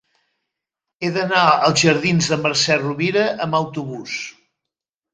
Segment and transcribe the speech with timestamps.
[1.07, 4.21] He d'anar als jardins de Mercè Rovira amb autobús.